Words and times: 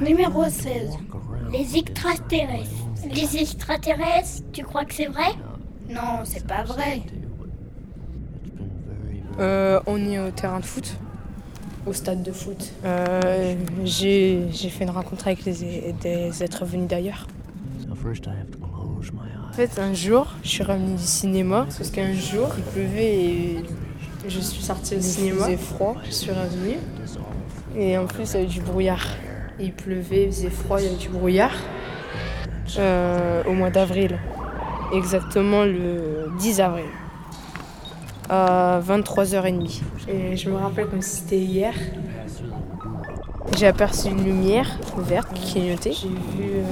Numéro 0.00 0.44
16. 0.44 0.90
Les 1.52 1.76
extraterrestres. 1.78 2.70
Les 3.12 3.36
extraterrestres, 3.36 4.42
tu 4.52 4.64
crois 4.64 4.84
que 4.84 4.94
c'est 4.94 5.06
vrai? 5.06 5.30
Non, 5.88 6.20
c'est 6.24 6.46
pas 6.46 6.64
vrai. 6.64 7.02
Euh, 9.38 9.80
on 9.86 9.98
est 10.10 10.18
au 10.18 10.30
terrain 10.30 10.60
de 10.60 10.64
foot. 10.64 10.96
Au 11.86 11.92
stade 11.92 12.22
de 12.22 12.32
foot. 12.32 12.72
Euh, 12.84 13.54
j'ai 13.84 14.46
j'ai 14.50 14.70
fait 14.70 14.84
une 14.84 14.90
rencontre 14.90 15.26
avec 15.26 15.44
les- 15.44 15.92
des 16.00 16.42
êtres 16.42 16.64
venus 16.64 16.88
d'ailleurs. 16.88 17.26
En 19.50 19.52
fait, 19.52 19.78
un 19.78 19.92
jour, 19.92 20.26
je 20.42 20.48
suis 20.48 20.62
revenue 20.64 20.96
du 20.96 21.02
cinéma 21.02 21.66
parce 21.76 21.90
qu'un 21.90 22.14
jour, 22.14 22.48
il 22.56 22.64
pleuvait 22.64 23.14
et 23.14 23.56
je 24.28 24.40
suis 24.40 24.62
sortie 24.62 24.96
au 24.96 25.00
cinéma. 25.00 25.36
Il 25.50 25.56
faisait 25.56 25.56
froid, 25.56 25.96
je 26.04 26.10
suis 26.10 26.30
revenue. 26.30 26.78
Et 27.76 27.98
en 27.98 28.06
plus, 28.06 28.30
il 28.30 28.34
y 28.34 28.36
avait 28.38 28.46
du 28.46 28.60
brouillard. 28.60 29.06
Il 29.58 29.72
pleuvait, 29.72 30.24
il 30.24 30.32
faisait 30.32 30.50
froid, 30.50 30.80
il 30.80 30.84
y 30.84 30.88
avait 30.88 30.96
du 30.96 31.08
brouillard. 31.08 31.54
Euh, 32.78 33.42
au 33.46 33.52
mois 33.52 33.70
d'avril. 33.70 34.18
Exactement 34.92 35.64
le 35.64 36.30
10 36.38 36.60
avril. 36.60 36.86
À 38.28 38.80
23h30. 38.86 39.82
Et 40.08 40.36
je 40.36 40.50
me 40.50 40.56
rappelle 40.56 40.86
comme 40.86 41.02
si 41.02 41.20
c'était 41.20 41.38
hier. 41.38 41.74
J'ai 43.56 43.66
aperçu 43.66 44.08
une 44.08 44.24
lumière 44.24 44.78
verte 44.98 45.32
qui 45.34 45.52
clignotait. 45.52 45.92
J'ai 45.92 46.08
vu 46.08 46.50
euh, 46.54 46.62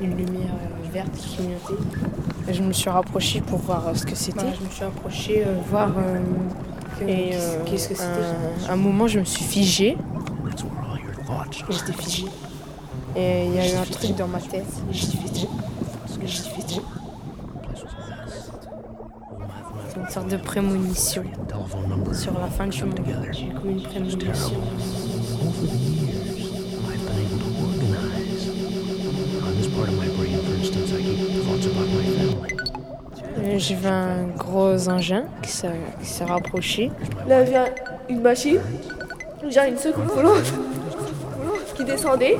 une 0.00 0.16
lumière 0.16 0.52
euh, 0.54 0.92
verte 0.92 1.12
qui 1.12 1.36
clignotait. 1.36 1.82
Et 2.48 2.54
je 2.54 2.62
me 2.62 2.72
suis 2.72 2.88
rapprochée 2.88 3.40
pour 3.40 3.58
voir 3.58 3.90
ce 3.94 4.06
que 4.06 4.14
c'était. 4.14 4.54
je 4.58 4.64
me 4.64 4.70
suis 4.70 4.84
rapprochée 4.84 5.44
euh, 5.46 5.54
voir. 5.68 5.90
Euh, 7.02 7.08
et 7.08 7.30
euh, 7.34 7.64
qu'est-ce 7.64 7.88
que 7.88 7.94
c'était 7.94 8.68
un, 8.68 8.72
un 8.72 8.76
moment, 8.76 9.06
je 9.06 9.20
me 9.20 9.24
suis 9.24 9.44
figée. 9.44 9.96
J'étais 11.70 11.92
figée. 11.92 12.26
Et 13.16 13.46
il 13.46 13.54
y 13.54 13.58
a 13.58 13.72
eu 13.72 13.76
un 13.76 13.84
truc 13.84 14.14
dans 14.16 14.28
ma 14.28 14.40
tête. 14.40 14.66
J'étais 14.90 15.16
figée. 15.16 15.48
J'étais 16.24 16.50
figée. 16.50 16.80
Une 19.96 20.08
sorte 20.10 20.28
de 20.28 20.36
prémonition 20.36 21.24
sur 22.12 22.38
la 22.38 22.46
fin 22.48 22.66
du 22.66 22.84
monde. 22.84 23.00
J'ai 23.32 23.46
eu 23.46 23.54
comme 23.54 23.70
une 23.70 23.82
prémonition. 23.82 24.52
J'ai 33.58 33.74
vu 33.74 33.86
un 33.86 34.26
gros 34.36 34.88
engin 34.88 35.24
qui 35.42 35.50
s'est 35.50 36.24
rapproché. 36.24 36.90
Là 37.26 37.42
vient 37.42 37.64
une 38.08 38.20
machine, 38.20 38.60
genre 39.50 39.64
une 39.64 39.78
seconde 39.78 40.08
volante 40.08 40.52
qui 41.74 41.84
descendait. 41.84 42.36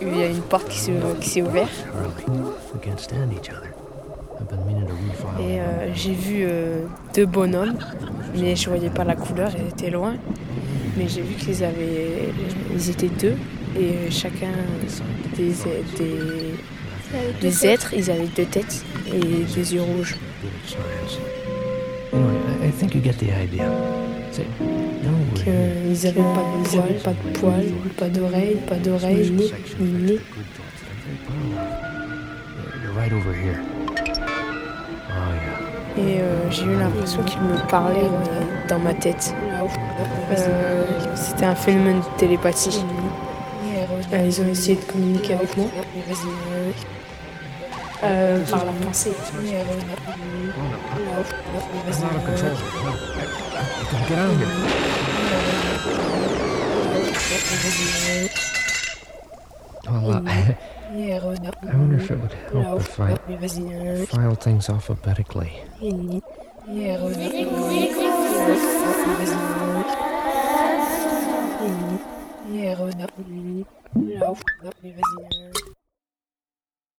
Il 0.00 0.16
y 0.16 0.22
a 0.22 0.26
une 0.26 0.42
porte 0.42 0.68
qui 0.68 0.78
s'est 0.78 1.42
ouverte. 1.42 1.70
Et 5.40 5.60
euh, 5.60 5.94
j'ai 5.94 6.12
vu 6.12 6.44
euh, 6.46 6.84
deux 7.14 7.26
bonhommes, 7.26 7.78
mais 8.38 8.54
je 8.54 8.68
voyais 8.68 8.90
pas 8.90 9.04
la 9.04 9.16
couleur, 9.16 9.50
ils 9.58 9.68
étaient 9.68 9.90
loin. 9.90 10.14
Mais 10.96 11.08
j'ai 11.08 11.22
vu 11.22 11.34
qu'ils 11.34 11.64
avaient, 11.64 12.32
ils 12.74 12.90
étaient 12.90 13.08
deux, 13.08 13.36
et 13.76 13.78
euh, 13.78 14.10
chacun 14.10 14.52
des, 15.36 15.52
des, 15.98 16.54
des 17.40 17.66
êtres, 17.66 17.94
ils 17.94 18.10
avaient 18.10 18.26
deux 18.26 18.44
têtes 18.44 18.84
et 19.12 19.44
des 19.54 19.74
yeux 19.74 19.82
rouges. 19.82 20.16
Anyway, 22.12 22.36
I 22.62 22.66
I 22.68 22.70
think 22.70 22.94
you 22.94 23.00
get 23.02 23.14
the 23.18 23.30
idea. 23.32 23.68
Say, 24.32 24.46
don't 24.58 25.44
Que, 25.44 25.50
worry. 25.50 25.90
ils 25.90 26.06
avaient 26.06 26.20
pas 26.22 26.42
de 26.42 26.68
poils, 26.68 26.94
pas 27.02 27.10
de 27.12 27.38
poils, 27.38 27.72
pas 27.98 28.08
d'oreilles, 28.08 28.56
pas 28.66 28.76
d'oreilles, 28.76 29.30
ni, 29.30 29.50
ni 29.80 29.92
nez. 30.04 30.20
You're 32.82 32.94
right 32.96 33.12
over 33.12 33.32
here. 33.34 33.58
Oh. 35.08 36.00
Et 36.00 36.20
euh, 36.20 36.50
j'ai 36.50 36.64
eu 36.64 36.76
l'impression 36.78 37.22
qu'ils 37.24 37.40
me 37.42 37.56
parlaient 37.68 38.00
mais 38.20 38.66
dans 38.68 38.78
ma 38.78 38.94
tête. 38.94 39.34
Euh, 40.30 40.84
C'était 41.14 41.44
un 41.46 41.54
phénomène 41.54 41.98
de 42.00 42.18
télépathie. 42.18 42.82
Euh, 44.12 44.26
ils 44.26 44.40
ont 44.40 44.48
essayé 44.48 44.76
de 44.76 44.84
communiquer 44.92 45.34
avec 45.34 45.56
moi 45.56 45.66
euh, 48.02 48.44
par 48.50 48.64
la 48.64 48.72
pensée. 48.72 49.12
Get 54.08 54.18
out 54.18 54.30
of 54.30 54.38
here. 54.38 54.82
Well, 59.90 60.12
uh, 60.12 60.22
I 60.26 61.76
wonder 61.76 61.96
if 61.96 62.10
it 62.10 62.18
would 62.18 62.32
help 62.32 62.82
if 62.82 63.00
I 63.00 63.16
file 64.06 64.34
things 64.34 64.68
alphabetically. 64.68 65.52